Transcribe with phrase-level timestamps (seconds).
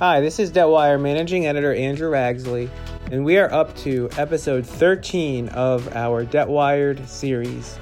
[0.00, 2.70] Hi, this is Debtwire Managing Editor Andrew Ragsley,
[3.12, 7.78] and we are up to episode 13 of our Debtwired series.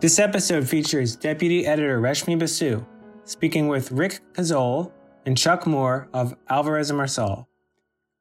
[0.00, 2.84] This episode features Deputy Editor Reshmi Basu
[3.22, 4.90] speaking with Rick Kazole
[5.24, 7.46] and Chuck Moore of Alvarez & Marsal.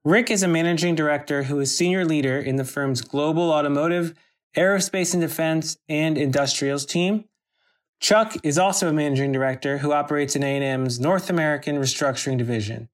[0.05, 4.13] Rick is a managing director who is senior leader in the firm's global automotive,
[4.55, 7.25] aerospace and defense, and industrials team
[8.01, 12.89] Chuck is also a managing director who operates in A&M's North American Restructuring Division.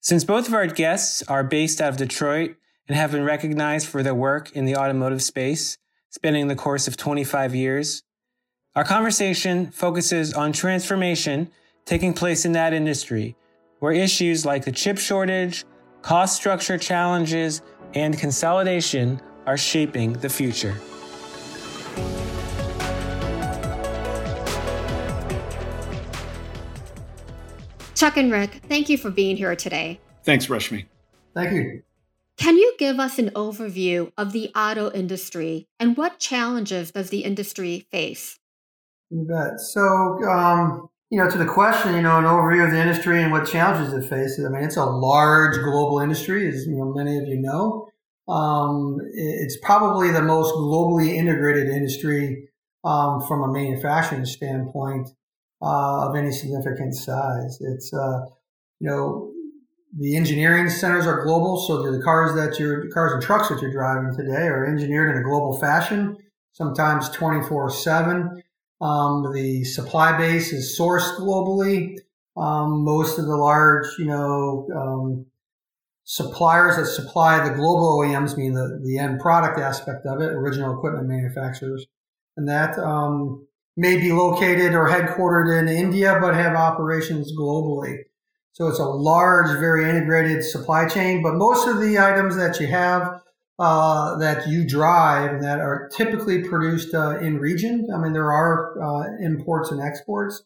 [0.00, 2.56] Since both of our guests are based out of Detroit
[2.88, 5.78] and have been recognized for their work in the automotive space,
[6.10, 8.02] spanning the course of 25 years,
[8.74, 11.48] our conversation focuses on transformation
[11.84, 13.36] taking place in that industry,
[13.78, 15.64] where issues like the chip shortage,
[16.02, 17.62] cost structure challenges,
[17.94, 20.76] and consolidation are shaping the future.
[27.96, 29.98] Chuck and Rick, thank you for being here today.
[30.22, 30.84] Thanks, Reshmi.
[31.34, 31.82] Thank you.
[32.36, 37.24] Can you give us an overview of the auto industry and what challenges does the
[37.24, 38.38] industry face?
[39.08, 39.60] You bet.
[39.60, 39.80] So,
[40.28, 43.46] um, you know, to the question, you know, an overview of the industry and what
[43.46, 44.44] challenges it faces.
[44.44, 47.88] I mean, it's a large global industry, as you know, many of you know.
[48.28, 52.50] Um, it's probably the most globally integrated industry
[52.84, 55.08] um, from a manufacturing standpoint
[55.62, 57.58] uh, of any significant size.
[57.60, 58.26] It's, uh,
[58.80, 59.32] you know,
[59.98, 63.72] the engineering centers are global, so the cars that you're, cars and trucks that you're
[63.72, 66.16] driving today are engineered in a global fashion,
[66.52, 68.42] sometimes 24 7.
[68.80, 71.96] Um, the supply base is sourced globally.
[72.36, 75.26] Um, most of the large, you know, um,
[76.04, 80.76] suppliers that supply the global OEMs, mean the, the end product aspect of it, original
[80.76, 81.86] equipment manufacturers,
[82.36, 83.45] and that um,
[83.76, 87.98] may be located or headquartered in India, but have operations globally.
[88.52, 91.22] So it's a large, very integrated supply chain.
[91.22, 93.20] But most of the items that you have
[93.58, 97.88] uh, that you drive and that are typically produced uh, in region.
[97.94, 100.42] I mean, there are uh, imports and exports,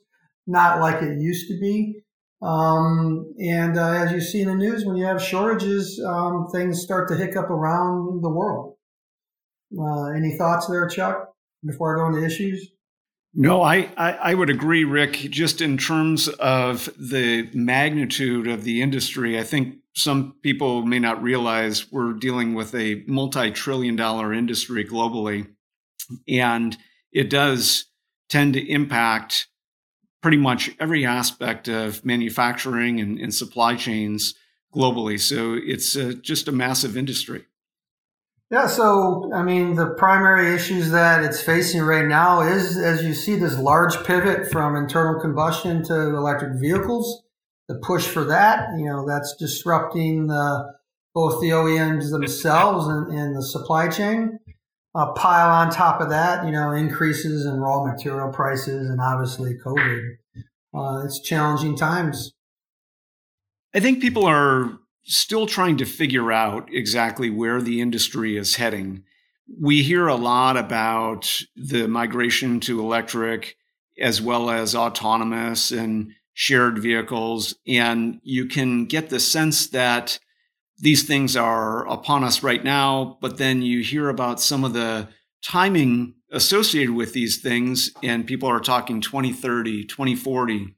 [0.47, 2.03] not like it used to be.
[2.43, 6.81] Um, and uh, as you see in the news, when you have shortages, um, things
[6.81, 8.77] start to hiccup around the world.
[9.79, 11.33] Uh, any thoughts there, Chuck,
[11.65, 12.71] before I go into issues?
[13.33, 15.13] No, I, I, I, would agree, Rick.
[15.13, 21.23] Just in terms of the magnitude of the industry, I think some people may not
[21.23, 25.47] realize we're dealing with a multi trillion dollar industry globally.
[26.29, 26.77] And
[27.13, 27.87] it does
[28.29, 29.47] tend to impact
[30.23, 34.35] pretty much every aspect of manufacturing and, and supply chains
[34.75, 35.19] globally.
[35.19, 37.45] So it's uh, just a massive industry.
[38.51, 43.15] Yeah, so I mean, the primary issues that it's facing right now is, as you
[43.15, 47.23] see, this large pivot from internal combustion to electric vehicles.
[47.69, 50.73] The push for that, you know, that's disrupting the,
[51.15, 54.41] both the OEMs themselves and, and the supply chain.
[54.93, 59.55] Uh, pile on top of that, you know, increases in raw material prices and obviously
[59.65, 60.17] COVID.
[60.75, 62.33] Uh, it's challenging times.
[63.73, 69.03] I think people are still trying to figure out exactly where the industry is heading.
[69.61, 73.57] We hear a lot about the migration to electric
[74.01, 77.55] as well as autonomous and shared vehicles.
[77.67, 80.19] And you can get the sense that
[80.79, 85.09] these things are upon us right now, but then you hear about some of the
[85.45, 90.75] timing associated with these things, and people are talking 2030, 2040.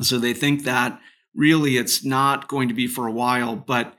[0.00, 0.98] So they think that
[1.34, 3.56] really it's not going to be for a while.
[3.56, 3.94] But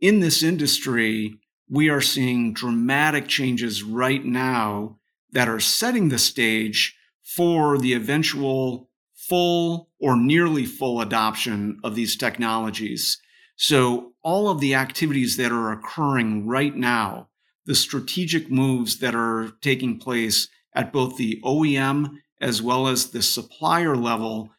[0.00, 4.98] in this industry, we are seeing dramatic changes right now
[5.32, 12.16] that are setting the stage for the eventual full or nearly full adoption of these
[12.16, 13.20] technologies.
[13.56, 17.28] So all of the activities that are occurring right now,
[17.66, 23.20] the strategic moves that are taking place at both the OEM as well as the
[23.20, 24.50] supplier level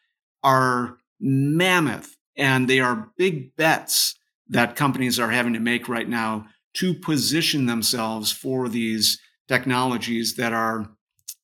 [0.43, 4.15] are mammoth and they are big bets
[4.47, 10.53] that companies are having to make right now to position themselves for these technologies that
[10.53, 10.89] are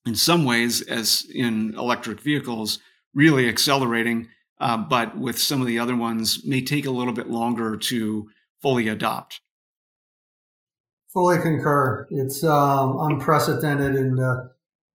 [0.06, 2.78] in some ways as in electric vehicles
[3.14, 4.28] really accelerating
[4.58, 8.28] uh, but with some of the other ones may take a little bit longer to
[8.62, 9.40] fully adopt.
[11.12, 12.06] Fully concur.
[12.10, 14.18] It's um, unprecedented and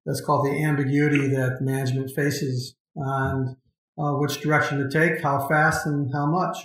[0.06, 3.56] that's called the ambiguity that management faces and
[4.02, 6.58] uh, which direction to take, how fast, and how much.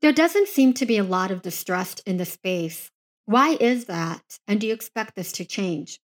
[0.00, 2.90] There doesn't seem to be a lot of distrust in the space.
[3.26, 4.38] Why is that?
[4.48, 6.00] And do you expect this to change?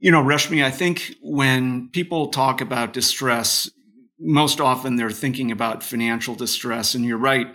[0.00, 3.70] You know, Reshmi, I think when people talk about distress,
[4.18, 6.94] most often they're thinking about financial distress.
[6.94, 7.46] And you're right.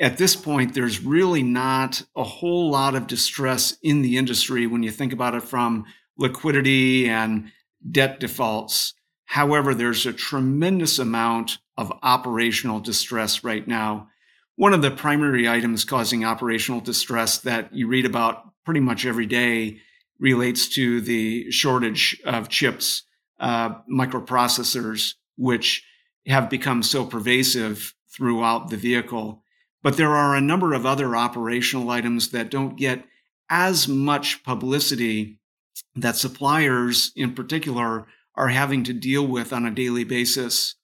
[0.00, 4.82] At this point, there's really not a whole lot of distress in the industry when
[4.82, 5.84] you think about it from
[6.16, 7.52] liquidity and
[7.88, 8.94] debt defaults.
[9.28, 14.08] However, there's a tremendous amount of operational distress right now.
[14.56, 19.26] One of the primary items causing operational distress that you read about pretty much every
[19.26, 19.80] day
[20.18, 23.02] relates to the shortage of chips,
[23.38, 25.84] uh, microprocessors, which
[26.26, 29.42] have become so pervasive throughout the vehicle.
[29.82, 33.04] But there are a number of other operational items that don't get
[33.50, 35.38] as much publicity
[35.94, 38.06] that suppliers in particular
[38.38, 40.76] are having to deal with on a daily basis.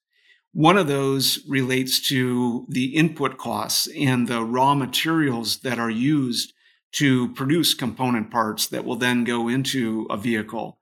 [0.52, 6.52] One of those relates to the input costs and the raw materials that are used
[6.94, 10.80] to produce component parts that will then go into a vehicle.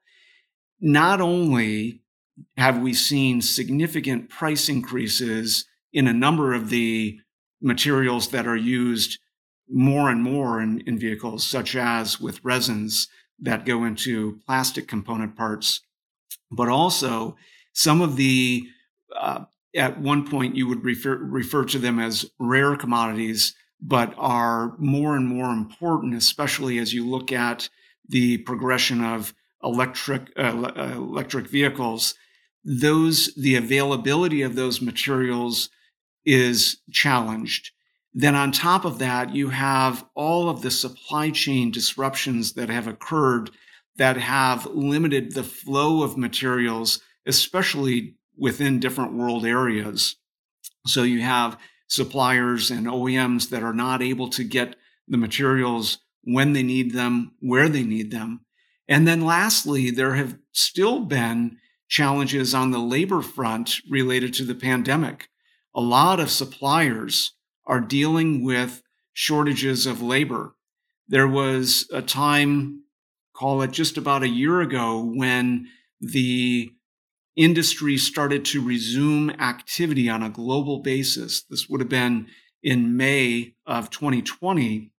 [0.80, 2.00] Not only
[2.56, 7.19] have we seen significant price increases in a number of the
[7.60, 9.19] materials that are used
[9.69, 13.08] more and more in, in vehicles, such as with resins
[13.38, 15.82] that go into plastic component parts,
[16.50, 17.37] but also
[17.73, 18.64] some of the,
[19.17, 19.44] uh,
[19.75, 25.17] at one point you would refer, refer to them as rare commodities, but are more
[25.17, 27.69] and more important, especially as you look at
[28.08, 29.34] the progression of
[29.64, 32.17] electric uh, uh electric vehicles
[32.64, 35.70] those the availability of those materials
[36.25, 37.73] is challenged.
[38.14, 42.87] Then on top of that, you have all of the supply chain disruptions that have
[42.87, 43.50] occurred
[43.96, 50.16] that have limited the flow of materials, especially within different world areas.
[50.86, 51.58] So you have
[51.88, 57.32] suppliers and OEMs that are not able to get the materials when they need them,
[57.40, 58.40] where they need them.
[58.88, 64.54] And then lastly, there have still been challenges on the labor front related to the
[64.54, 65.28] pandemic.
[65.74, 67.34] A lot of suppliers
[67.66, 70.54] are dealing with shortages of labor.
[71.06, 72.81] There was a time,
[73.42, 75.66] call it just about a year ago, when
[76.00, 76.70] the
[77.34, 81.42] industry started to resume activity on a global basis.
[81.50, 82.28] This would have been
[82.62, 84.92] in May of 2020,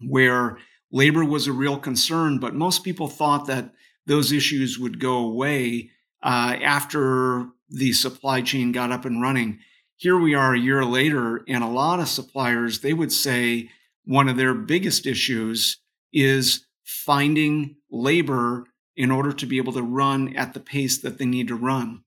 [0.00, 0.58] where
[0.90, 3.72] labor was a real concern, but most people thought that
[4.04, 5.90] those issues would go away
[6.24, 9.60] uh, after the supply chain got up and running.
[9.94, 13.70] Here we are a year later, and a lot of suppliers, they would say
[14.04, 15.78] one of their biggest issues
[16.12, 18.64] is finding labor
[18.96, 22.02] in order to be able to run at the pace that they need to run.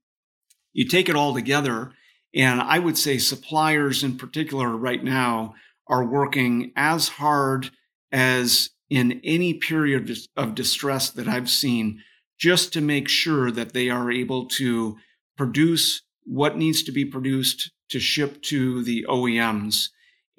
[0.73, 1.91] You take it all together,
[2.33, 5.53] and I would say suppliers in particular right now
[5.87, 7.71] are working as hard
[8.11, 12.01] as in any period of distress that I've seen
[12.39, 14.97] just to make sure that they are able to
[15.37, 19.89] produce what needs to be produced to ship to the OEMs.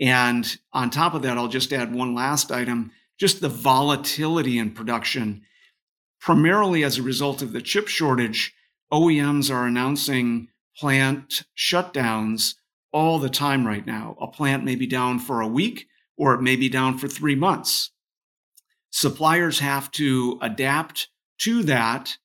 [0.00, 4.70] And on top of that, I'll just add one last item just the volatility in
[4.70, 5.42] production.
[6.20, 8.54] Primarily as a result of the chip shortage,
[8.90, 12.54] OEMs are announcing plant shutdowns
[12.92, 14.16] all the time right now.
[14.20, 15.86] A plant may be down for a week
[16.16, 17.90] or it may be down for three months.
[18.90, 21.08] Suppliers have to adapt
[21.38, 22.16] to that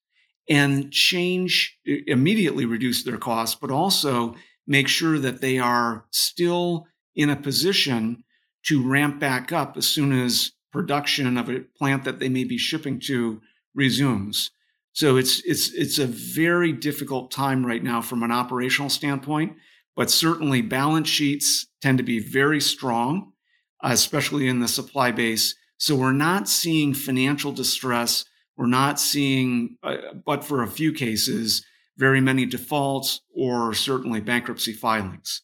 [0.49, 4.35] and change, immediately reduce their costs, but also
[4.65, 8.23] make sure that they are still in a position
[8.63, 12.57] to ramp back up as soon as production of a plant that they may be
[12.57, 13.41] shipping to
[13.73, 14.51] resumes.
[14.93, 19.55] So it's it's it's a very difficult time right now from an operational standpoint,
[19.95, 23.33] but certainly balance sheets tend to be very strong,
[23.81, 25.55] especially in the supply base.
[25.77, 28.25] So we're not seeing financial distress
[28.57, 31.65] we're not seeing, uh, but for a few cases,
[31.97, 35.41] very many defaults or certainly bankruptcy filings.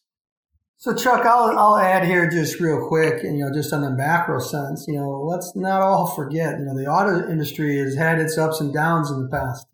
[0.82, 3.90] So, Chuck, I'll, I'll add here just real quick, and you know, just on the
[3.90, 8.18] macro sense, you know, let's not all forget, you know, the auto industry has had
[8.18, 9.68] its ups and downs in the past.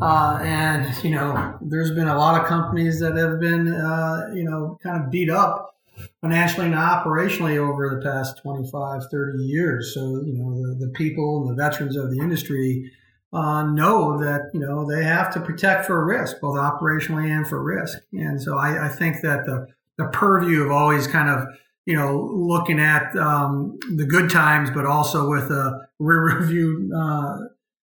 [0.00, 4.44] Uh, and, you know, there's been a lot of companies that have been, uh, you
[4.44, 5.74] know, kind of beat up
[6.20, 9.92] financially and operationally over the past 25, 30 years.
[9.92, 12.92] So, you know, the, the people and the veterans of the industry
[13.32, 17.60] uh, know that, you know, they have to protect for risk, both operationally and for
[17.60, 17.98] risk.
[18.12, 19.66] And so I, I think that the,
[19.98, 21.46] the purview of always kind of,
[21.86, 27.36] you know, looking at um, the good times, but also with a rear review uh,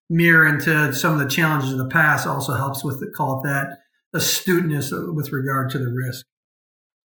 [0.09, 3.47] mirror into some of the challenges of the past also helps with, the, call it
[3.47, 3.79] that,
[4.13, 6.25] astuteness with regard to the risk.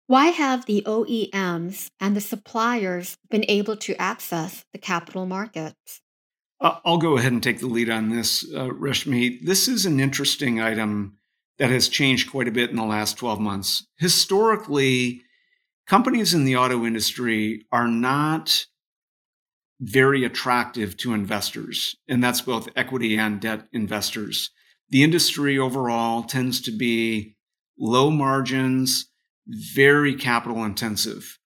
[0.07, 6.01] Why have the OEMs and the suppliers been able to access the capital markets?
[6.60, 9.45] I'll go ahead and take the lead on this, uh, Reshmi.
[9.45, 11.17] This is an interesting item
[11.60, 13.86] that has changed quite a bit in the last 12 months.
[13.98, 15.22] Historically,
[15.88, 18.65] companies in the auto industry are not
[19.79, 24.50] very attractive to investors, and that's both equity and debt investors.
[24.89, 27.36] The industry overall tends to be
[27.77, 29.07] low margins,
[29.48, 31.39] very capital intensive.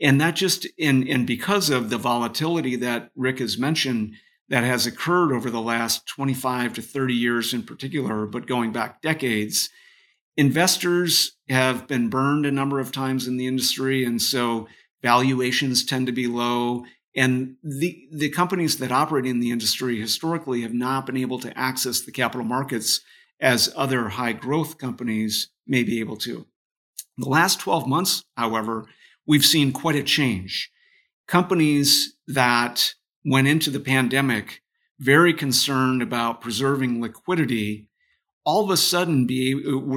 [0.00, 4.14] And that just, and, and because of the volatility that Rick has mentioned
[4.50, 9.00] that has occurred over the last 25 to 30 years in particular, but going back
[9.00, 9.70] decades,
[10.36, 14.04] investors have been burned a number of times in the industry.
[14.04, 14.68] And so
[15.02, 16.84] valuations tend to be low.
[17.14, 21.56] And the, the companies that operate in the industry historically have not been able to
[21.56, 23.00] access the capital markets
[23.40, 26.46] as other high growth companies may be able to.
[27.16, 28.86] In the last 12 months, however,
[29.26, 30.70] we've seen quite a change.
[31.26, 34.62] Companies that went into the pandemic
[34.98, 37.88] very concerned about preserving liquidity
[38.44, 39.54] all of a sudden be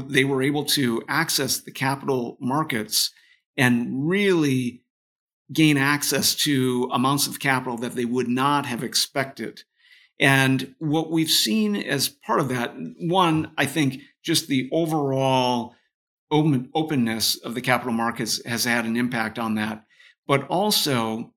[0.08, 3.12] they were able to access the capital markets
[3.58, 4.84] and really
[5.52, 9.62] gain access to amounts of capital that they would not have expected.
[10.20, 15.76] And what we've seen as part of that, one, I think just the overall
[16.32, 19.84] open, openness of the capital markets has had an impact on that.
[20.28, 21.34] But also,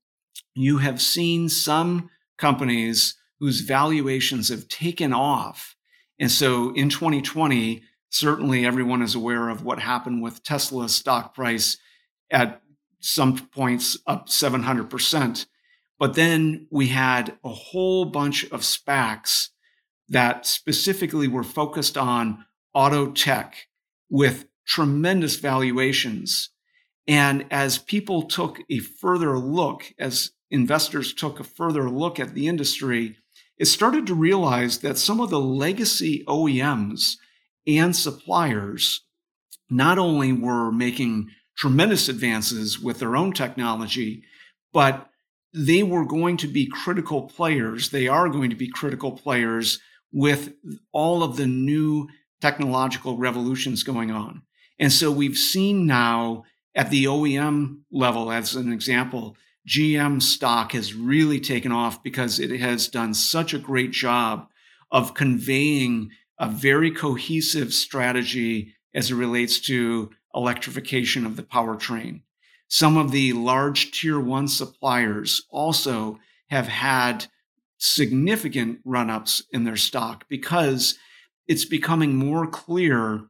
[0.57, 5.77] you have seen some companies whose valuations have taken off.
[6.19, 11.77] And so in 2020, certainly everyone is aware of what happened with Tesla's stock price
[12.31, 12.63] at
[13.01, 15.47] some points up 700%.
[15.99, 19.51] But then we had a whole bunch of SPACs
[20.09, 22.45] that specifically were focused on
[22.75, 23.69] auto tech
[24.09, 26.51] with tremendous valuations.
[27.07, 32.49] And as people took a further look, as investors took a further look at the
[32.49, 33.17] industry,
[33.59, 37.15] it started to realize that some of the legacy OEMs
[37.67, 39.03] and suppliers
[39.71, 44.23] not only were making tremendous advances with their own technology,
[44.73, 45.09] but
[45.55, 47.91] they were going to be critical players.
[47.91, 49.81] They are going to be critical players
[50.13, 50.53] with
[50.93, 52.09] all of the new
[52.41, 54.43] technological revolutions going on.
[54.79, 60.95] And so we've seen now at the OEM level, as an example, GM stock has
[60.95, 64.49] really taken off because it has done such a great job
[64.91, 72.21] of conveying a very cohesive strategy as it relates to electrification of the powertrain.
[72.69, 76.19] Some of the large tier one suppliers also
[76.49, 77.27] have had
[77.79, 80.99] significant run ups in their stock because
[81.47, 83.27] it's becoming more clear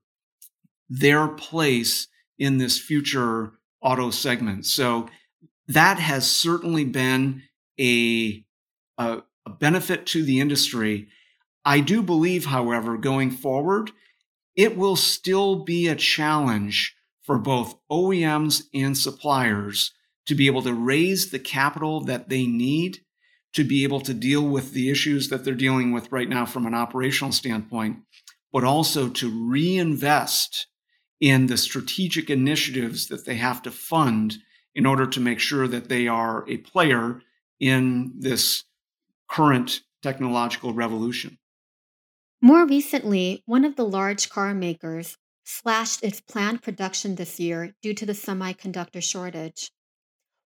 [0.88, 4.66] their place in this future auto segment.
[4.66, 5.08] So
[5.68, 7.42] that has certainly been
[7.78, 8.44] a,
[8.98, 11.08] a, a benefit to the industry.
[11.64, 13.90] I do believe, however, going forward,
[14.54, 19.92] it will still be a challenge for both OEMs and suppliers
[20.26, 23.00] to be able to raise the capital that they need
[23.52, 26.66] to be able to deal with the issues that they're dealing with right now from
[26.66, 27.98] an operational standpoint,
[28.52, 30.66] but also to reinvest
[31.20, 34.36] in the strategic initiatives that they have to fund
[34.76, 37.20] in order to make sure that they are a player
[37.58, 38.62] in this
[39.28, 41.38] current technological revolution.
[42.40, 47.94] More recently, one of the large car makers slashed its planned production this year due
[47.94, 49.72] to the semiconductor shortage.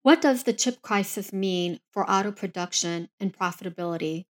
[0.03, 4.25] What does the chip crisis mean for auto production and profitability?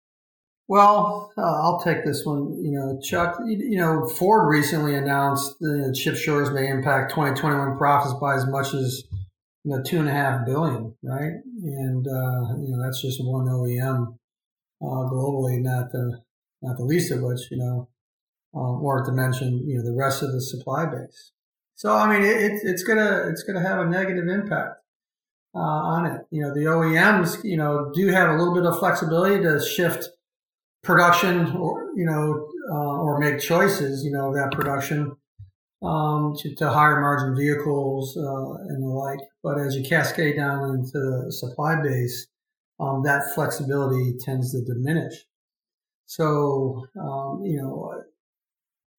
[0.68, 2.56] Well, uh, I'll take this one.
[2.64, 8.14] You know, Chuck, you know, Ford recently announced the chip shortage may impact 2021 profits
[8.14, 9.04] by as much as,
[9.64, 11.40] you know, two and a half billion, right?
[11.62, 14.14] And, uh, you know, that's just one OEM
[14.80, 16.20] uh, globally, not the,
[16.62, 17.88] not the least of which, you know,
[18.54, 21.32] um, or to mention, you know, the rest of the supply base.
[21.74, 24.76] So, I mean, it, it's gonna it's gonna have a negative impact
[25.54, 26.20] uh, on it.
[26.30, 30.08] You know, the OEMs, you know, do have a little bit of flexibility to shift
[30.82, 34.04] production, or you know, uh, or make choices.
[34.04, 35.16] You know, that production
[35.82, 39.20] um, to, to, higher margin vehicles uh, and the like.
[39.42, 42.26] But as you cascade down into the supply base,
[42.80, 45.24] um, that flexibility tends to diminish.
[46.06, 48.02] So, um, you know,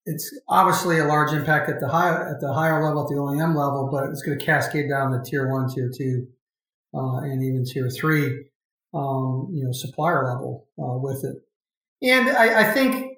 [0.06, 3.56] it's obviously a large impact at the high at the higher level at the OEM
[3.56, 6.28] level, but it's going to cascade down to tier one, tier two,
[6.94, 8.46] uh, and even tier three,
[8.94, 11.38] um, you know, supplier level uh, with it.
[12.02, 13.12] And I, I, think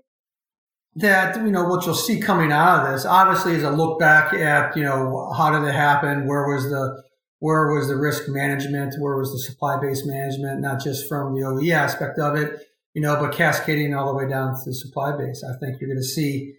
[0.98, 4.34] that you know what you'll see coming out of this, obviously, is a look back
[4.34, 7.04] at you know how did it happen, where was the
[7.40, 11.46] where was the risk management, where was the supply base management, not just from the
[11.46, 15.16] OE aspect of it, you know, but cascading all the way down to the supply
[15.16, 15.44] base.
[15.44, 16.54] I think you're going to see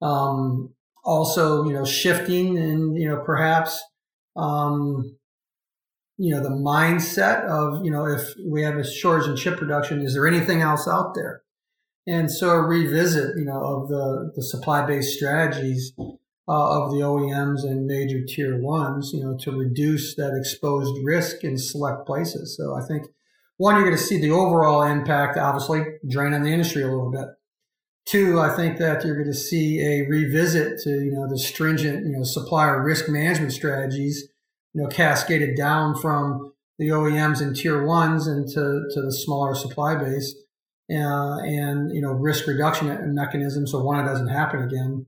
[0.00, 0.72] um,
[1.04, 3.82] also, you know, shifting and, you know, perhaps,
[4.36, 5.16] um,
[6.16, 10.00] you know, the mindset of, you know, if we have a shortage in chip production,
[10.00, 11.42] is there anything else out there?
[12.06, 16.98] And so a revisit, you know, of the, the supply based strategies uh, of the
[16.98, 22.56] OEMs and major tier ones, you know, to reduce that exposed risk in select places.
[22.56, 23.06] So I think
[23.60, 27.10] one, you're going to see the overall impact, obviously, drain on the industry a little
[27.10, 27.28] bit.
[28.06, 32.06] Two, I think that you're going to see a revisit to you know the stringent
[32.06, 34.28] you know supplier risk management strategies,
[34.72, 39.94] you know cascaded down from the OEMs and tier ones into to the smaller supply
[39.94, 40.34] base,
[40.90, 45.06] uh, and you know risk reduction mechanisms so one it doesn't happen again.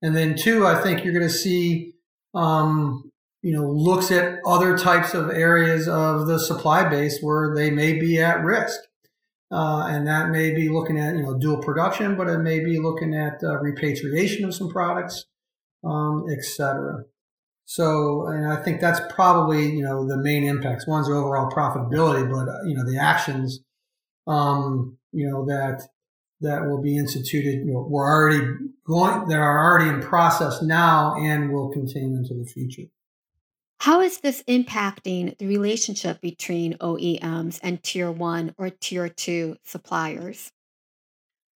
[0.00, 1.94] And then two, I think you're going to see
[2.34, 3.10] um,
[3.42, 7.98] you know looks at other types of areas of the supply base where they may
[7.98, 8.80] be at risk.
[9.50, 12.78] Uh, and that may be looking at you know dual production, but it may be
[12.78, 15.24] looking at uh, repatriation of some products,
[15.84, 17.04] um, etc.
[17.64, 20.86] So, and I think that's probably you know the main impacts.
[20.86, 23.60] One's overall profitability, but uh, you know the actions,
[24.26, 25.82] um, you know that
[26.40, 27.66] that will be instituted.
[27.66, 28.46] You know, we're already
[28.86, 29.28] going.
[29.28, 32.88] That are already in process now, and will continue into the future.
[33.80, 40.52] How is this impacting the relationship between OEMs and tier one or tier two suppliers?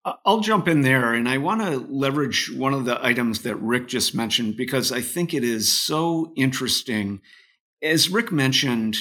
[0.04, 3.88] I'll jump in there and I want to leverage one of the items that Rick
[3.88, 7.20] just mentioned because I think it is so interesting.
[7.82, 8.96] As Rick mentioned,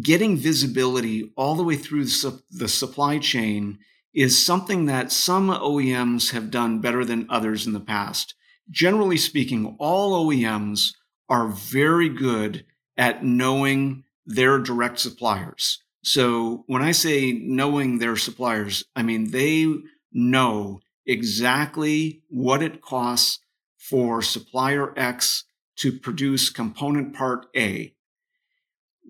[0.00, 3.78] getting visibility all the way through the supply chain
[4.12, 8.34] is something that some OEMs have done better than others in the past.
[8.70, 10.94] Generally speaking, all OEMs
[11.28, 12.64] are very good
[12.96, 15.82] at knowing their direct suppliers.
[16.02, 19.72] So when I say knowing their suppliers, I mean they
[20.12, 23.38] know exactly what it costs
[23.76, 25.44] for supplier X
[25.76, 27.94] to produce component part A.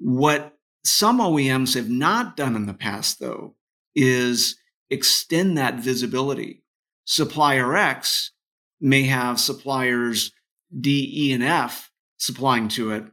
[0.00, 3.54] What some OEMs have not done in the past, though,
[3.94, 4.56] is
[4.88, 6.62] extend that visibility.
[7.04, 8.32] Supplier X
[8.80, 10.32] may have suppliers
[10.78, 13.04] D, E, and F supplying to it.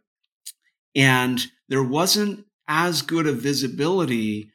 [0.96, 4.52] And there wasn't as good a visibility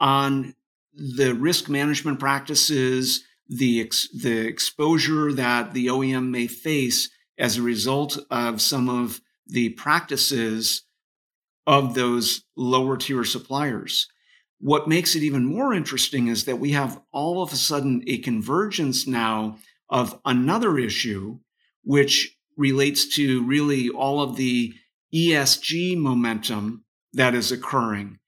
[0.00, 0.54] on
[0.94, 7.62] the risk management practices, the, ex- the exposure that the OEM may face as a
[7.62, 10.82] result of some of the practices
[11.66, 14.08] of those lower tier suppliers.
[14.60, 18.18] What makes it even more interesting is that we have all of a sudden a
[18.18, 21.38] convergence now of another issue,
[21.82, 24.74] which relates to really all of the
[25.14, 28.18] ESG momentum that is occurring.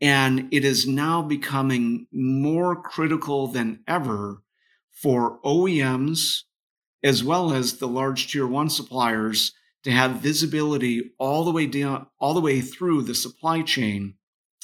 [0.00, 4.42] And it is now becoming more critical than ever
[4.92, 6.42] for OEMs
[7.02, 9.52] as well as the large tier one suppliers
[9.86, 14.14] to have visibility all the way down, all the way through the supply chain,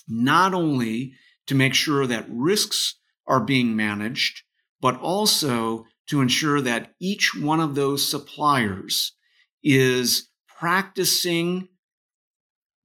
[0.09, 1.13] not only
[1.47, 2.97] to make sure that risks
[3.29, 4.43] are being managed,
[4.81, 9.13] but also to ensure that each one of those suppliers
[9.63, 11.69] is practicing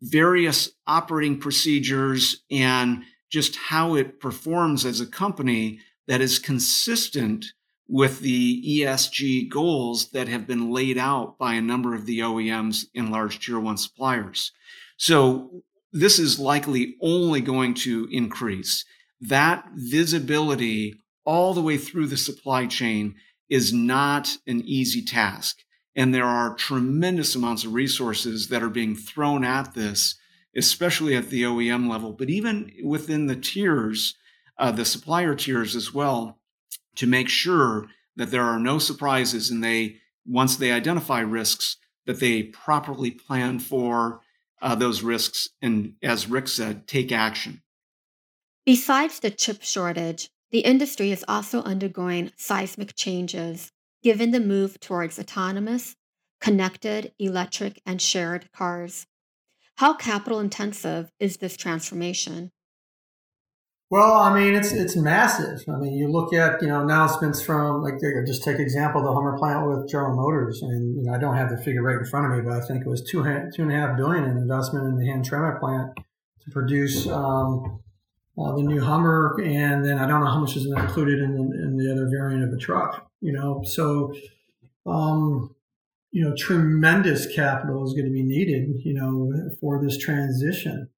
[0.03, 7.47] various operating procedures and just how it performs as a company that is consistent
[7.87, 12.85] with the ESG goals that have been laid out by a number of the OEMs
[12.93, 14.51] and large tier one suppliers.
[14.97, 18.83] So this is likely only going to increase.
[19.21, 20.95] That visibility
[21.25, 23.15] all the way through the supply chain
[23.49, 25.59] is not an easy task.
[25.95, 30.15] And there are tremendous amounts of resources that are being thrown at this,
[30.55, 34.15] especially at the OEM level, but even within the tiers,
[34.59, 36.39] uh, the supplier tiers as well,
[36.97, 42.19] to make sure that there are no surprises and they, once they identify risks, that
[42.19, 44.21] they properly plan for
[44.61, 47.61] uh, those risks and, as Rick said, take action.
[48.65, 53.71] Besides the chip shortage, the industry is also undergoing seismic changes
[54.03, 55.95] given the move towards autonomous,
[56.39, 59.05] connected, electric, and shared cars.
[59.75, 62.51] How capital intensive is this transformation?
[63.89, 65.63] Well, I mean, it's it's massive.
[65.69, 67.93] I mean, you look at you know announcements from like
[68.25, 71.49] just take example the Hummer plant with General Motors, and you know I don't have
[71.49, 73.23] the figure right in front of me, but I think it was two
[73.55, 77.79] two and a half billion in investment in the Hamtramck plant to produce um,
[78.37, 81.43] uh, the new Hummer, and then I don't know how much is included in the,
[81.43, 83.09] in the other variant of the truck.
[83.21, 84.13] You know, so
[84.85, 85.55] um,
[86.11, 88.67] you know tremendous capital is going to be needed.
[88.83, 90.89] You know, for this transition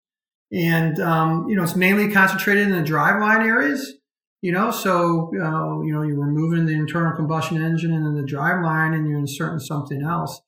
[0.51, 3.93] and um, you know it's mainly concentrated in the driveline areas.
[4.41, 8.27] You know, so uh, you know you're removing the internal combustion engine and then the
[8.27, 10.41] drive line, and you're inserting something else.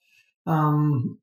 [0.47, 1.19] Um,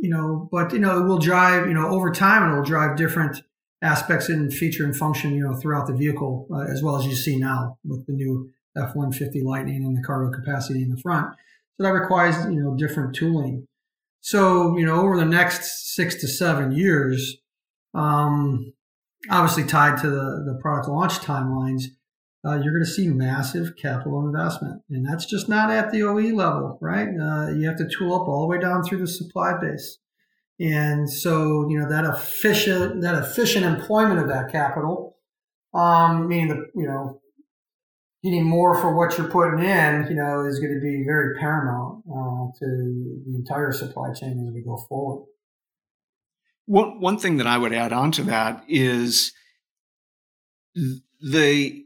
[0.00, 1.66] you know, but you know it will drive.
[1.66, 3.42] You know, over time it will drive different
[3.82, 5.34] aspects in feature and function.
[5.34, 8.50] You know, throughout the vehicle, uh, as well as you see now with the new
[8.76, 11.34] F-150 Lightning and the cargo capacity in the front.
[11.76, 13.66] So that requires you know different tooling.
[14.20, 17.38] So you know over the next six to seven years,
[17.94, 18.72] um,
[19.30, 21.84] obviously tied to the the product launch timelines,
[22.44, 26.34] uh, you're going to see massive capital investment, and that's just not at the OE
[26.34, 27.08] level, right?
[27.08, 29.98] Uh, you have to tool up all the way down through the supply base,
[30.60, 35.16] and so you know that efficient that efficient employment of that capital,
[35.72, 37.20] um, meaning the you know
[38.24, 42.02] getting more for what you're putting in, you know, is going to be very paramount
[42.08, 45.26] uh, to the entire supply chain as we go forward.
[46.66, 49.32] One one thing that I would add on to that is
[51.20, 51.84] the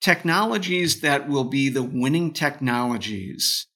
[0.00, 3.66] technologies that will be the winning technologies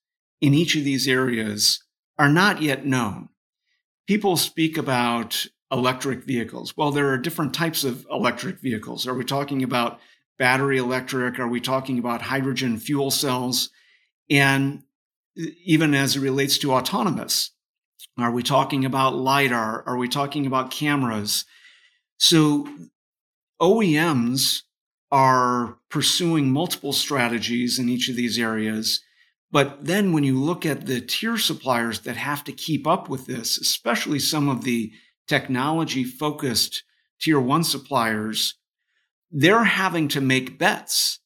[0.40, 1.82] in each of these areas
[2.18, 3.30] are not yet known.
[4.06, 6.76] People speak about electric vehicles.
[6.76, 9.06] Well, there are different types of electric vehicles.
[9.06, 10.00] Are we talking about
[10.38, 11.38] battery electric?
[11.38, 13.70] Are we talking about hydrogen fuel cells?
[14.30, 14.82] And
[15.64, 17.52] even as it relates to autonomous,
[18.16, 19.84] are we talking about LiDAR?
[19.87, 21.44] Are we talking about cameras?
[22.18, 22.68] So
[23.61, 24.62] OEMs
[25.11, 29.02] are pursuing multiple strategies in each of these areas.
[29.50, 33.26] But then when you look at the tier suppliers that have to keep up with
[33.26, 34.92] this, especially some of the
[35.26, 36.82] technology focused
[37.20, 38.54] tier one suppliers,
[39.30, 41.20] they're having to make bets.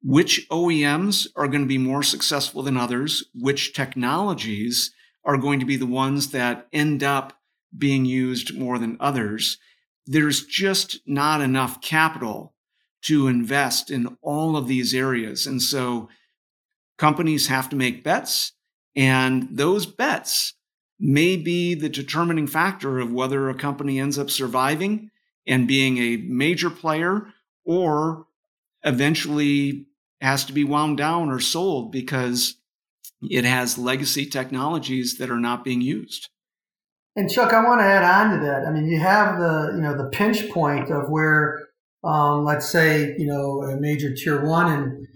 [0.00, 3.24] Which OEMs are going to be more successful than others?
[3.34, 4.92] Which technologies
[5.28, 7.34] are going to be the ones that end up
[7.76, 9.58] being used more than others?
[10.06, 12.54] There's just not enough capital
[13.02, 15.46] to invest in all of these areas.
[15.46, 16.08] And so
[16.96, 18.52] companies have to make bets,
[18.96, 20.54] and those bets
[20.98, 25.10] may be the determining factor of whether a company ends up surviving
[25.46, 27.28] and being a major player
[27.64, 28.26] or
[28.82, 29.86] eventually
[30.22, 32.56] has to be wound down or sold because
[33.22, 36.28] it has legacy technologies that are not being used.
[37.16, 38.64] And Chuck, I want to add on to that.
[38.64, 41.58] I mean, you have the you know the pinch point of where,
[42.04, 45.08] um, let's say, you know, a major tier one and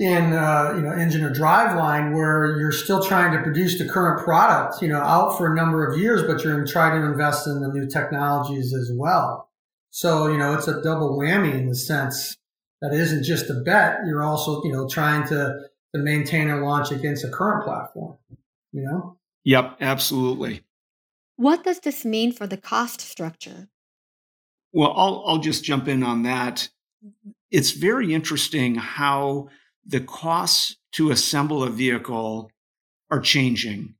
[0.00, 3.86] in uh, you know engine or drive line where you're still trying to produce the
[3.86, 7.46] current product you know out for a number of years but you're trying to invest
[7.46, 9.50] in the new technologies as well
[9.90, 12.38] so you know it's a double whammy in the sense
[12.80, 15.54] that isn't just a bet you're also you know trying to
[15.94, 18.16] to maintain and launch against a current platform
[18.72, 20.62] you know yep absolutely
[21.36, 23.68] what does this mean for the cost structure
[24.72, 26.68] well i'll, I'll just jump in on that
[27.50, 29.48] it's very interesting how
[29.84, 32.50] the costs to assemble a vehicle
[33.10, 33.94] are changing.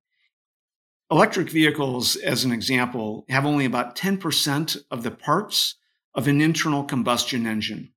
[1.10, 5.74] Electric vehicles, as an example, have only about 10% of the parts
[6.14, 7.92] of an internal combustion engine.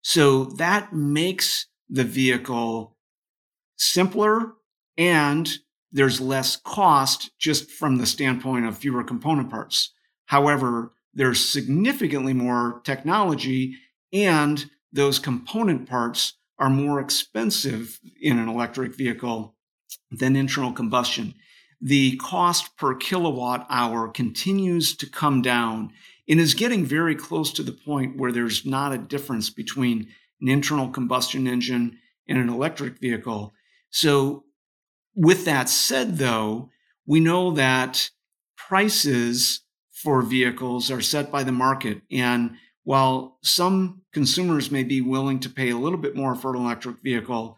[0.00, 2.93] So that makes the vehicle
[3.76, 4.54] simpler
[4.96, 5.58] and
[5.92, 9.92] there's less cost just from the standpoint of fewer component parts.
[10.26, 13.76] However, there's significantly more technology
[14.12, 19.54] and those component parts are more expensive in an electric vehicle
[20.10, 21.34] than internal combustion.
[21.80, 25.92] The cost per kilowatt hour continues to come down
[26.28, 30.08] and is getting very close to the point where there's not a difference between
[30.40, 33.52] an internal combustion engine and an electric vehicle.
[33.94, 34.42] So,
[35.14, 36.70] with that said, though,
[37.06, 38.10] we know that
[38.56, 39.60] prices
[39.92, 42.02] for vehicles are set by the market.
[42.10, 46.60] And while some consumers may be willing to pay a little bit more for an
[46.60, 47.56] electric vehicle,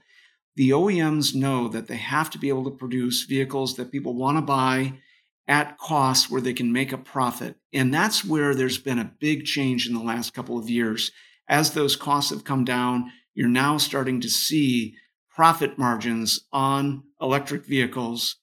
[0.56, 4.36] the OEMs know that they have to be able to produce vehicles that people want
[4.36, 4.92] to buy
[5.48, 7.56] at costs where they can make a profit.
[7.72, 11.12] And that's where there's been a big change in the last couple of years.
[11.48, 14.96] As those costs have come down, you're now starting to see
[15.36, 18.36] profit margins on electric vehicles.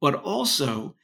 [0.00, 0.94] But also,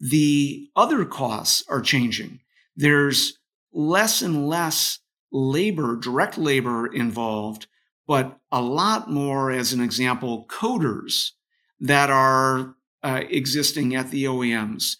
[0.00, 2.40] the other costs are changing.
[2.74, 3.38] There's
[3.72, 4.98] less and less
[5.30, 7.68] labor, direct labor involved,
[8.08, 11.30] but a lot more, as an example, coders
[11.78, 14.96] that are uh, existing at the OEMs.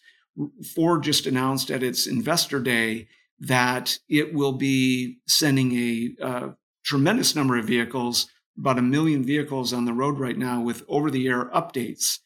[0.72, 3.08] Ford just announced at its investor day
[3.40, 6.48] that it will be sending a uh,
[6.84, 11.10] tremendous number of vehicles, about a million vehicles on the road right now with over
[11.10, 12.18] the air updates.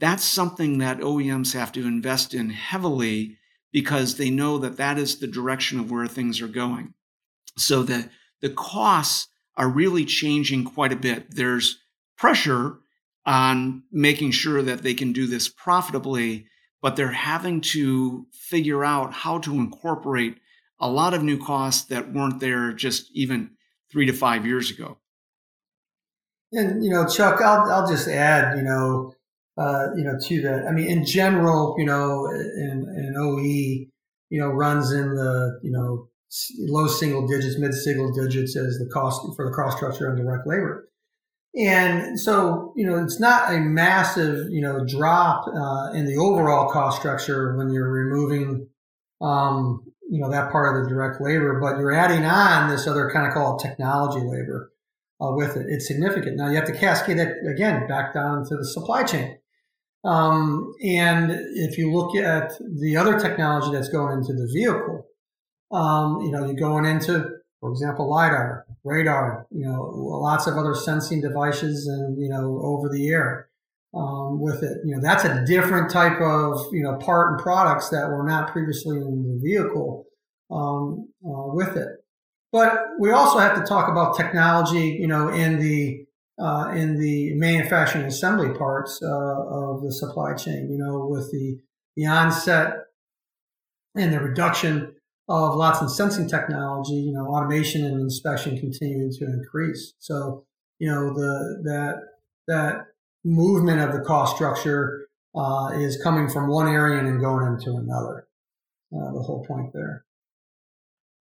[0.00, 3.36] That's something that OEMs have to invest in heavily
[3.72, 6.94] because they know that that is the direction of where things are going.
[7.56, 8.08] So the,
[8.40, 11.34] the costs are really changing quite a bit.
[11.34, 11.78] There's
[12.16, 12.78] pressure
[13.26, 16.46] on making sure that they can do this profitably,
[16.80, 20.38] but they're having to figure out how to incorporate
[20.80, 23.50] a lot of new costs that weren't there just even
[23.90, 24.96] three to five years ago.
[26.52, 29.14] And you know, Chuck, I'll I'll just add, you know,
[29.58, 30.66] uh, you know, to that.
[30.66, 33.42] I mean, in general, you know, an, an OE,
[34.30, 36.08] you know, runs in the you know
[36.58, 40.46] low single digits, mid single digits as the cost for the cost structure on direct
[40.46, 40.88] labor.
[41.56, 46.70] And so, you know, it's not a massive, you know, drop uh, in the overall
[46.70, 48.68] cost structure when you're removing,
[49.20, 53.10] um, you know, that part of the direct labor, but you're adding on this other
[53.10, 54.70] kind of called technology labor
[55.20, 55.66] uh, with it.
[55.68, 56.36] It's significant.
[56.36, 59.38] Now you have to cascade that again back down to the supply chain.
[60.04, 65.06] Um, and if you look at the other technology that's going into the vehicle,
[65.72, 67.28] um, you know, you're going into,
[67.60, 72.88] for example, LiDAR, radar, you know, lots of other sensing devices and, you know, over
[72.88, 73.48] the air
[73.92, 74.78] um, with it.
[74.84, 78.52] You know, that's a different type of, you know, part and products that were not
[78.52, 80.06] previously in the vehicle
[80.50, 81.97] um, uh, with it.
[82.52, 86.06] But we also have to talk about technology, you know, in the
[86.38, 90.70] uh, in the manufacturing assembly parts uh, of the supply chain.
[90.70, 91.60] You know, with the
[91.96, 92.74] the onset
[93.94, 94.94] and the reduction
[95.28, 99.92] of lots of sensing technology, you know, automation and inspection continuing to increase.
[99.98, 100.46] So,
[100.78, 101.96] you know, the that
[102.46, 102.86] that
[103.24, 108.26] movement of the cost structure uh, is coming from one area and going into another.
[108.90, 110.06] Uh, the whole point there.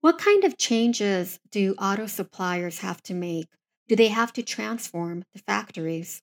[0.02, 3.48] What kind of changes do auto suppliers have to make?
[3.88, 6.22] Do they have to transform the factories?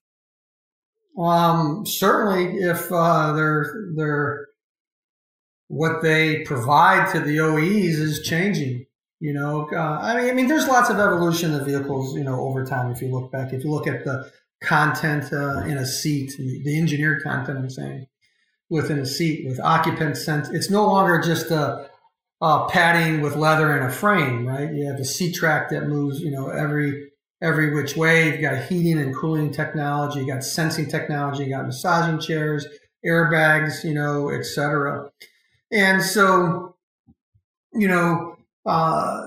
[1.17, 4.47] Um, certainly, if uh, they're they're
[5.67, 8.85] what they provide to the OEs is changing.
[9.19, 12.15] You know, uh, I mean, I mean, there's lots of evolution of vehicles.
[12.15, 12.91] You know, over time.
[12.91, 16.77] If you look back, if you look at the content uh, in a seat, the
[16.77, 18.07] engineered content, I'm saying,
[18.69, 21.89] within a seat with occupant sense, it's no longer just a,
[22.41, 24.73] a padding with leather and a frame, right?
[24.73, 28.31] You have a seat track that moves, you know, every every which way.
[28.31, 30.21] You've got heating and cooling technology.
[30.21, 31.45] You got sensing technology.
[31.45, 32.65] You got massaging chairs,
[33.05, 35.09] airbags, you know, etc.
[35.71, 36.75] And so,
[37.73, 39.21] you know, uh,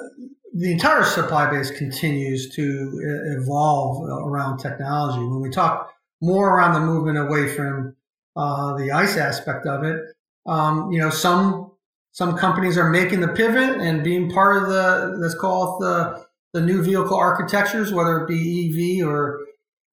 [0.54, 3.00] the entire supply base continues to
[3.38, 5.18] evolve around technology.
[5.18, 7.94] When we talk more around the movement away from
[8.34, 10.00] uh, the ICE aspect of it,
[10.46, 11.70] um, you know, some
[12.18, 16.26] some companies are making the pivot and being part of the let's call it the
[16.52, 19.38] the new vehicle architectures, whether it be EV or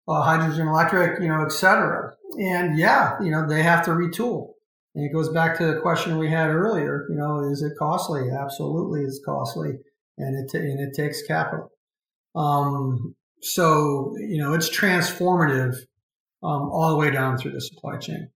[0.08, 2.16] uh, hydrogen electric, you know, et cetera.
[2.40, 4.54] And yeah, you know, they have to retool.
[4.96, 7.06] And it goes back to the question we had earlier.
[7.12, 8.32] You know, is it costly?
[8.32, 9.74] Absolutely, it's costly,
[10.18, 11.70] and it and it takes capital.
[12.36, 15.76] Um, so you know, it's transformative
[16.42, 18.32] um, all the way down through the supply chain.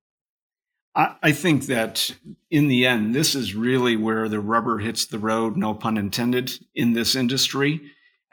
[1.00, 2.14] I, think that
[2.52, 6.52] in the end, this is really where the rubber hits the road, no pun intended,
[6.76, 7.80] in this industry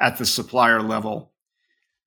[0.01, 1.33] at the supplier level.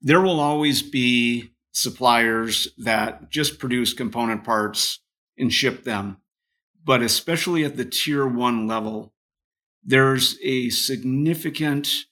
[0.02, 5.00] There will always be suppliers that just produce component parts
[5.38, 6.18] and ship them.
[6.84, 9.14] But especially at the tier one level,
[9.82, 12.06] there's a significant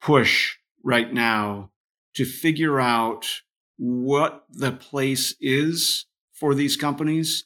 [0.00, 1.70] push right now
[2.14, 3.42] to figure out
[3.76, 7.44] what the place is for these companies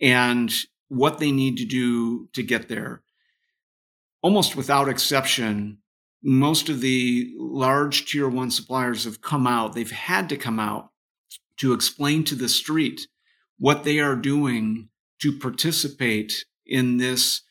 [0.00, 0.52] and
[0.88, 3.02] what they need to do to get there.
[4.22, 5.78] Almost without exception,
[6.22, 10.90] most of the large tier one suppliers have come out, they've had to come out
[11.58, 13.06] to explain to the street
[13.58, 14.88] what they are doing
[15.20, 17.42] to participate in this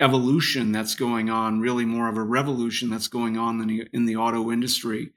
[0.00, 4.50] evolution that's going on, really more of a revolution that's going on in the, auto
[4.50, 5.12] industry.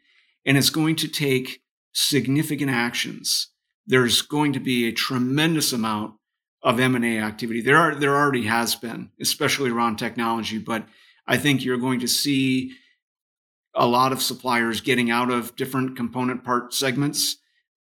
[0.45, 1.61] And it's going to take
[1.93, 3.49] significant actions.
[3.85, 6.15] There's going to be a tremendous amount
[6.61, 7.61] of M&A activity.
[7.61, 10.87] There are, there already has been, especially around technology, but
[11.27, 12.73] I think you're going to see
[13.75, 17.37] a lot of suppliers getting out of different component part segments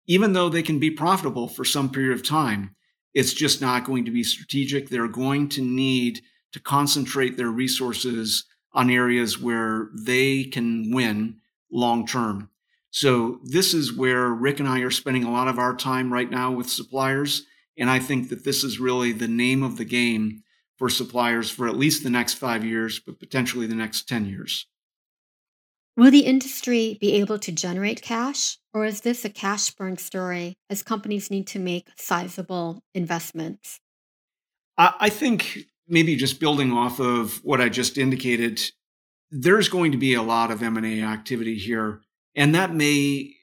[0.06, 2.74] even though they can be profitable for some period of time,
[3.14, 4.88] it's just not going to be strategic.
[4.88, 6.20] They're going to need
[6.52, 11.36] to concentrate their resources on areas where they can win
[11.70, 12.50] long term.
[12.94, 16.30] So this is where Rick and I are spending a lot of our time right
[16.30, 17.42] now with suppliers.
[17.76, 20.44] And I think that this is really the name of the game
[20.78, 24.68] for suppliers for at least the next five years, but potentially the next 10 years.
[25.96, 30.54] Will the industry be able to generate cash, or is this a cash burn story
[30.70, 33.80] as companies need to make sizable investments?
[34.78, 38.60] I think maybe just building off of what I just indicated,
[39.32, 42.00] there's going to be a lot of M&A activity here,
[42.34, 43.34] and that may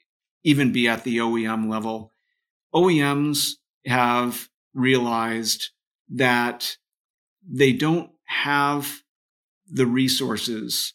[0.44, 2.12] even be at the OEM level.
[2.74, 3.52] OEMs
[3.86, 5.70] have realized
[6.08, 6.76] that
[7.48, 9.02] they don't have
[9.70, 10.94] the resources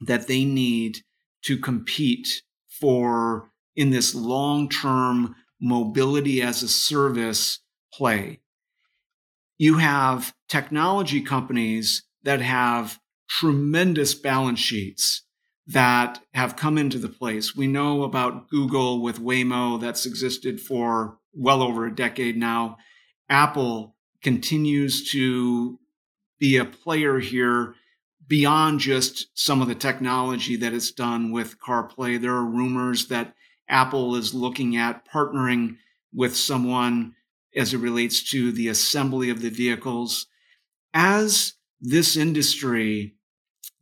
[0.00, 0.98] that they need
[1.42, 7.60] to compete for in this long-term mobility as a service
[7.92, 8.40] play.
[9.58, 15.23] You have technology companies that have tremendous balance sheets
[15.66, 17.56] that have come into the place.
[17.56, 22.76] We know about Google with Waymo that's existed for well over a decade now.
[23.28, 25.78] Apple continues to
[26.38, 27.74] be a player here
[28.26, 32.20] beyond just some of the technology that it's done with CarPlay.
[32.20, 33.34] There are rumors that
[33.68, 35.76] Apple is looking at partnering
[36.12, 37.14] with someone
[37.56, 40.26] as it relates to the assembly of the vehicles.
[40.92, 43.14] As this industry,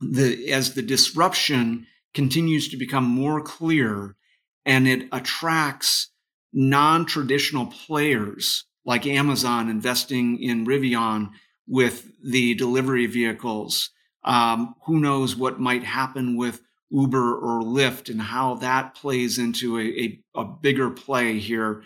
[0.03, 4.17] the, as the disruption continues to become more clear
[4.65, 6.11] and it attracts
[6.53, 11.31] non-traditional players like Amazon investing in Rivian
[11.67, 13.91] with the delivery vehicles.
[14.25, 16.61] Um, who knows what might happen with
[16.91, 21.85] Uber or Lyft and how that plays into a, a, a bigger play here.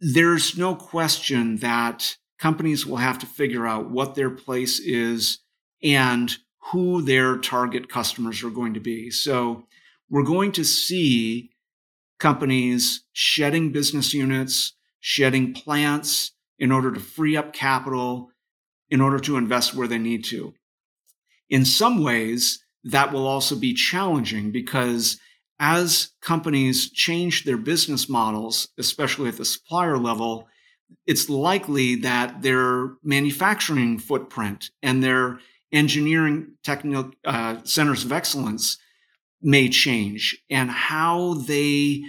[0.00, 5.40] There's no question that companies will have to figure out what their place is
[5.82, 6.36] and
[6.70, 9.10] who their target customers are going to be.
[9.10, 9.66] So
[10.10, 11.50] we're going to see
[12.18, 18.30] companies shedding business units, shedding plants in order to free up capital
[18.90, 20.54] in order to invest where they need to.
[21.50, 25.18] In some ways, that will also be challenging because
[25.60, 30.46] as companies change their business models, especially at the supplier level,
[31.06, 35.40] it's likely that their manufacturing footprint and their
[35.72, 38.78] engineering technical uh, centers of excellence
[39.40, 42.02] may change and how they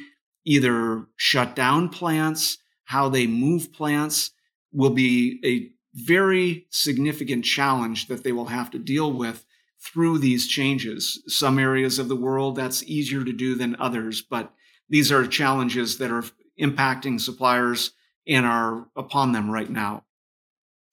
[0.46, 4.32] either shut down plants, how they move plants
[4.72, 9.46] will be a very significant challenge that they will have to deal with
[9.82, 11.22] through these changes.
[11.28, 14.54] Some areas of the world that's easier to do than others, but
[14.90, 16.24] these are challenges that are
[16.60, 17.92] impacting suppliers
[18.28, 20.04] and are upon them right now.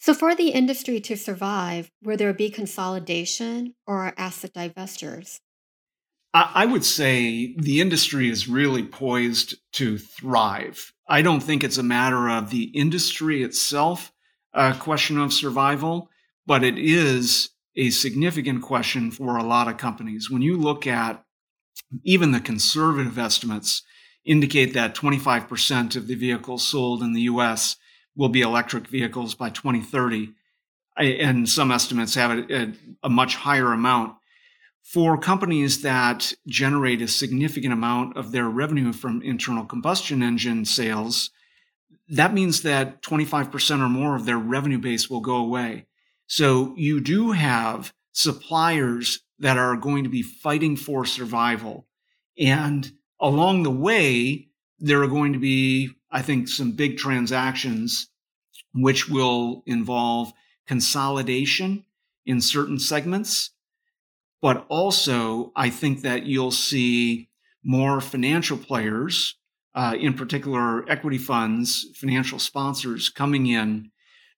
[0.07, 5.41] So, for the industry to survive, will there be consolidation or asset divestitures?
[6.33, 10.93] I would say the industry is really poised to thrive.
[11.09, 14.13] I don't think it's a matter of the industry itself,
[14.55, 16.09] a question of survival,
[16.47, 20.31] but it is a significant question for a lot of companies.
[20.31, 21.25] When you look at
[22.05, 23.83] even the conservative estimates
[24.25, 27.77] indicate that 25% of the vehicles sold in the US
[28.17, 30.33] will be electric vehicles by 2030.
[30.97, 32.71] And some estimates have it at
[33.03, 34.15] a much higher amount.
[34.83, 41.31] For companies that generate a significant amount of their revenue from internal combustion engine sales,
[42.09, 45.87] that means that 25% or more of their revenue base will go away.
[46.29, 51.87] So you do have suppliers that are going to be fighting for survival.
[52.39, 54.49] And along the way,
[54.79, 58.09] there are going to be, I think, some big transactions
[58.73, 60.33] which will involve
[60.67, 61.85] consolidation
[62.25, 63.51] in certain segments.
[64.41, 67.29] But also, I think that you'll see
[67.63, 69.35] more financial players,
[69.75, 73.91] uh, in particular equity funds, financial sponsors coming in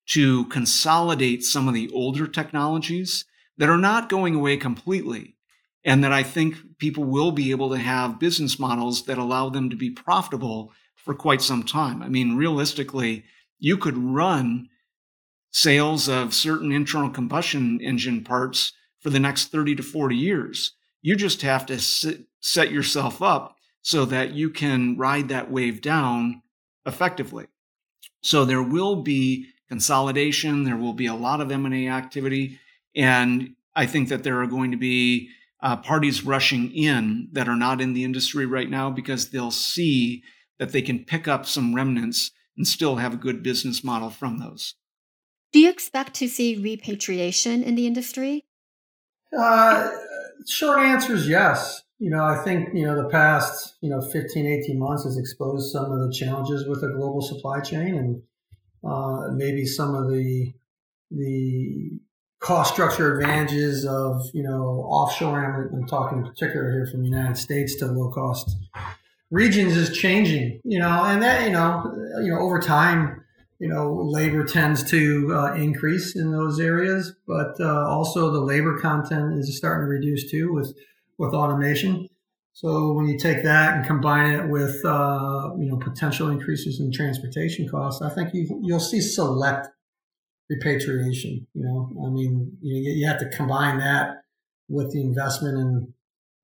[0.07, 3.25] to consolidate some of the older technologies
[3.57, 5.37] that are not going away completely.
[5.85, 9.71] And that I think people will be able to have business models that allow them
[9.71, 10.73] to be profitable
[11.09, 12.03] for quite some time.
[12.03, 13.25] I mean, realistically,
[13.59, 14.69] you could run
[15.51, 20.75] sales of certain internal combustion engine parts for the next 30 to 40 years.
[21.01, 25.81] You just have to sit, set yourself up so that you can ride that wave
[25.81, 26.43] down
[26.85, 27.47] effectively.
[28.23, 30.65] So there will be consolidation.
[30.65, 32.61] There will be a lot of M&A activity.
[32.95, 35.31] And I think that there are going to be
[35.63, 40.23] uh, parties rushing in that are not in the industry right now because they'll see
[40.59, 44.39] that they can pick up some remnants and still have a good business model from
[44.39, 44.75] those.
[45.53, 48.45] Do you expect to see repatriation in the industry?
[49.37, 49.91] Uh,
[50.47, 51.83] short answer is yes.
[51.99, 55.73] You know, I think, you know, the past, you know, 15, 18 months has exposed
[55.73, 58.23] some of the challenges with the global supply chain and
[58.85, 60.53] uh, maybe some of the
[61.11, 61.99] the
[62.41, 65.73] cost structure advantages of you know offshoring.
[65.73, 68.57] I'm, I'm talking in particular here from the United States to low cost
[69.31, 70.61] regions is changing.
[70.65, 73.25] You know, and that you know you know over time
[73.59, 78.79] you know, labor tends to uh, increase in those areas, but uh, also the labor
[78.79, 80.77] content is starting to reduce too with
[81.19, 82.09] with automation.
[82.53, 86.93] So when you take that and combine it with uh, you know potential increases in
[86.93, 89.67] transportation costs, I think you you'll see select
[90.49, 91.47] repatriation.
[91.55, 94.23] You know, I mean, you, you have to combine that
[94.69, 95.95] with the investment in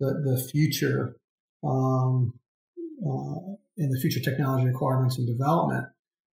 [0.01, 1.15] the the future
[1.63, 2.35] um,
[3.05, 5.87] uh, in the future technology requirements and development.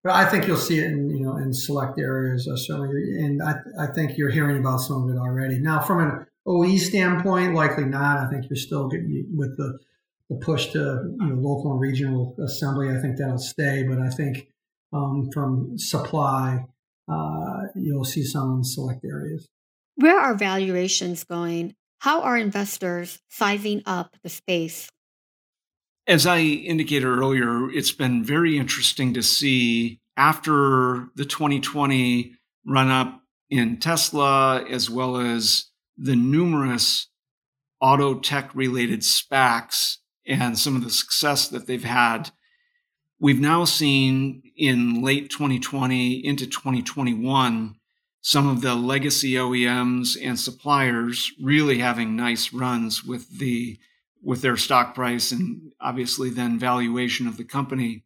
[0.04, 3.42] But I think you'll see it in you know in select areas uh, certainly, and
[3.42, 5.58] I I think you're hearing about some of it already.
[5.58, 8.18] Now, from an OE standpoint, likely not.
[8.18, 9.78] I think you're still getting with the
[10.28, 12.88] the push to you know, local and regional assembly.
[12.88, 14.48] I think that'll stay, but I think
[14.92, 16.64] um, from supply,
[17.08, 19.48] uh, you'll see some in select areas.
[19.96, 21.74] Where are valuations going?
[22.00, 24.90] How are investors sizing up the space?
[26.06, 32.34] As I indicated earlier, it's been very interesting to see after the 2020
[32.66, 37.06] run up in Tesla, as well as the numerous
[37.80, 42.30] auto tech related SPACs and some of the success that they've had.
[43.20, 47.76] We've now seen in late 2020 into 2021
[48.24, 53.78] some of the legacy OEMs and suppliers really having nice runs with the
[54.22, 58.04] with their stock price and obviously then valuation of the company.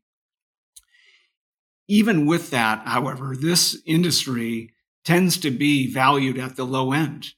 [1.88, 4.72] Even with that, however, this industry
[5.04, 7.28] tends to be valued at the low end.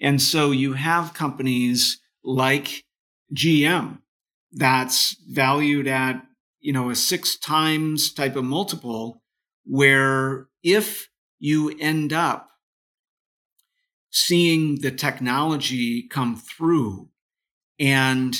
[0.00, 2.84] And so you have companies like
[3.34, 3.98] GM
[4.52, 6.22] that's valued at,
[6.60, 9.22] you know, a six times type of multiple
[9.64, 11.08] where if
[11.38, 12.50] you end up
[14.10, 17.08] seeing the technology come through
[17.80, 18.36] and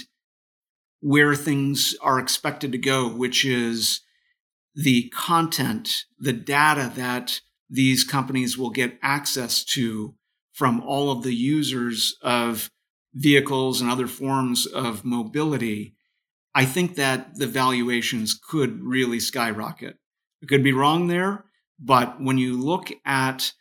[1.00, 4.02] where things are expected to go, which is
[4.74, 10.14] the content, the data that these companies will get access to
[10.52, 12.70] from all of the users of
[13.14, 15.94] vehicles and other forms of mobility,
[16.54, 19.96] I think that the valuations could really skyrocket.
[20.42, 21.46] I could be wrong there,
[21.78, 23.52] but when you look at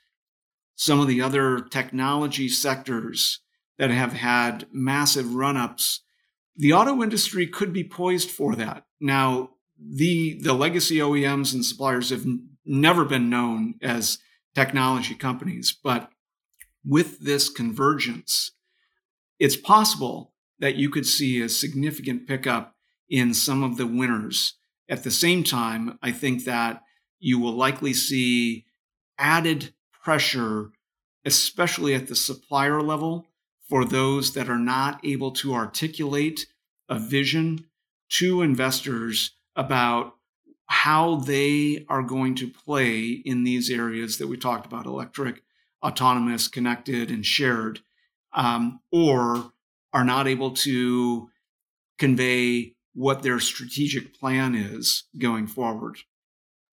[0.76, 3.40] some of the other technology sectors
[3.80, 6.02] that have had massive run ups,
[6.56, 8.86] the auto industry could be poised for that.
[9.00, 9.52] Now,
[9.82, 14.20] the, the legacy OEMs and suppliers have n- never been known as
[14.54, 16.12] technology companies, but
[16.86, 18.52] with this convergence,
[19.40, 22.76] it's possible that you could see a significant pickup
[23.10, 24.56] in some of the winners.
[24.90, 26.84] At the same time, I think that
[27.20, 28.66] you will likely see
[29.18, 29.74] added
[30.04, 30.72] pressure,
[31.24, 33.29] especially at the supplier level,
[33.70, 36.48] for those that are not able to articulate
[36.90, 37.66] a vision
[38.10, 40.16] to investors about
[40.66, 45.44] how they are going to play in these areas that we talked about electric,
[45.84, 47.80] autonomous, connected, and shared,
[48.34, 49.52] um, or
[49.94, 51.30] are not able to
[51.98, 55.98] convey what their strategic plan is going forward.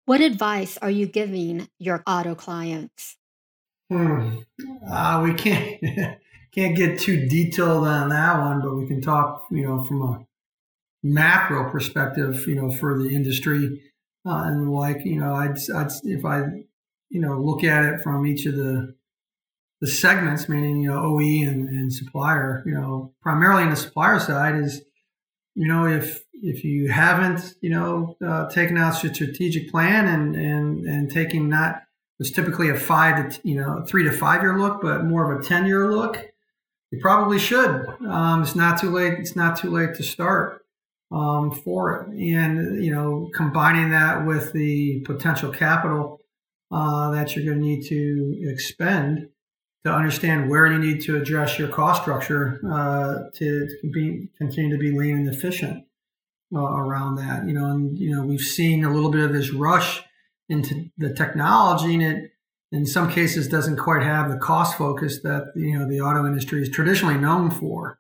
[0.06, 3.18] What advice are you giving your auto clients?
[3.90, 4.40] Hmm.
[4.90, 5.82] Uh, we can't
[6.54, 10.26] can't get too detailed on that one, but we can talk, you know, from a
[11.04, 13.82] macro perspective, you know, for the industry
[14.26, 16.44] uh, and like, you know, I'd, I'd if I,
[17.10, 18.96] you know, look at it from each of the
[19.80, 24.20] the segments, meaning you know OE and, and supplier, you know, primarily on the supplier
[24.20, 24.84] side is
[25.56, 30.36] you know, if if you haven't, you know, uh, taken out your strategic plan and
[30.36, 31.84] and and taking not
[32.20, 35.40] it's typically a five to you know three to five year look, but more of
[35.40, 36.31] a ten year look,
[36.92, 37.86] you probably should.
[38.08, 39.14] Um, it's not too late.
[39.14, 40.62] It's not too late to start
[41.12, 46.20] um, for it, and you know, combining that with the potential capital
[46.72, 49.30] uh, that you're going to need to expend
[49.84, 54.70] to understand where you need to address your cost structure uh, to, to be, continue
[54.72, 55.86] to be lean and efficient
[56.54, 57.48] uh, around that.
[57.48, 60.04] You know, and you know we've seen a little bit of this rush
[60.50, 62.31] into the technology, and it
[62.72, 66.62] in some cases doesn't quite have the cost focus that you know the auto industry
[66.62, 68.00] is traditionally known for.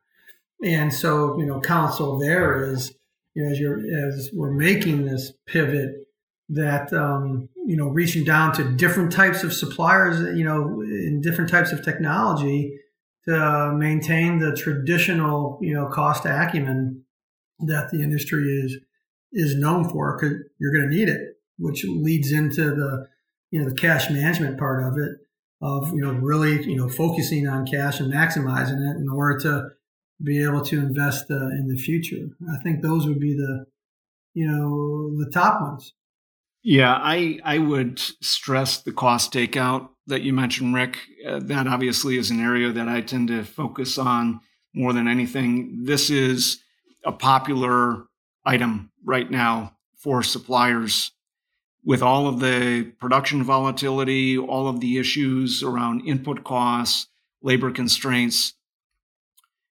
[0.63, 2.93] And so, you know, counsel there is,
[3.33, 6.07] you know, as you're as we're making this pivot
[6.51, 11.49] that um, you know reaching down to different types of suppliers you know in different
[11.49, 12.77] types of technology
[13.25, 17.03] to maintain the traditional you know cost acumen
[17.59, 18.77] that the industry is
[19.31, 23.07] is known for because you're going to need it which leads into the
[23.51, 25.17] you know the cash management part of it
[25.61, 29.69] of you know really you know focusing on cash and maximizing it in order to
[30.23, 33.65] be able to invest uh, in the future i think those would be the
[34.33, 35.93] you know the top ones
[36.63, 40.97] Yeah, I I would stress the cost takeout that you mentioned, Rick.
[41.27, 44.41] Uh, that obviously is an area that I tend to focus on
[44.73, 45.83] more than anything.
[45.85, 46.59] This is
[47.03, 48.05] a popular
[48.45, 51.11] item right now for suppliers
[51.83, 57.07] with all of the production volatility, all of the issues around input costs,
[57.41, 58.53] labor constraints.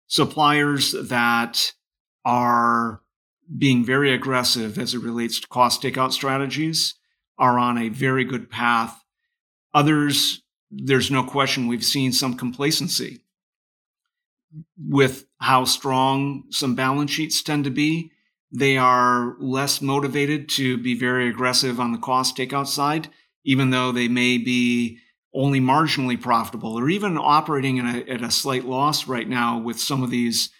[0.06, 1.72] Suppliers that
[2.24, 3.00] are
[3.56, 6.94] being very aggressive as it relates to cost takeout strategies
[7.38, 9.02] are on a very good path.
[9.72, 13.20] Others, there's no question we've seen some complacency
[14.76, 18.11] with how strong some balance sheets tend to be.
[18.53, 23.09] They are less motivated to be very aggressive on the cost takeout side,
[23.44, 24.98] even though they may be
[25.32, 30.03] only marginally profitable or even operating a, at a slight loss right now with some
[30.03, 30.51] of these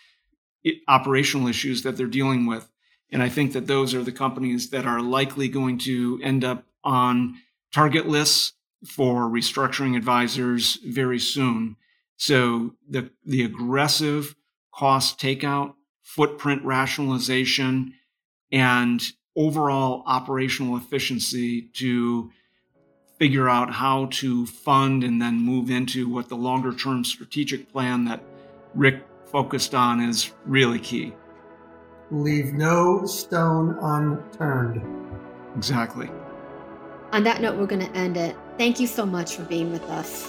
[0.87, 2.71] operational issues that they're dealing with.
[3.11, 6.67] And I think that those are the companies that are likely going to end up
[6.85, 7.37] on
[7.75, 8.53] target lists
[8.87, 11.77] for restructuring advisors very soon.
[12.17, 14.37] So the, the aggressive
[14.73, 15.75] cost takeout,
[16.15, 17.95] footprint rationalization,
[18.51, 19.01] and
[19.37, 22.31] overall operational efficiency to
[23.17, 28.05] figure out how to fund and then move into what the longer term strategic plan
[28.05, 28.21] that
[28.75, 31.13] Rick focused on is really key.
[32.11, 34.83] Leave no stone unturned.
[35.57, 36.11] Exactly.
[37.13, 38.37] On that note, we're going to end it.
[38.59, 40.29] Thank you so much for being with us.